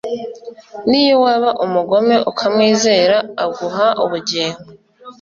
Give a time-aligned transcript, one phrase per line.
[0.89, 4.59] Niyo waba umugome ukamwizera aguuha ubugingo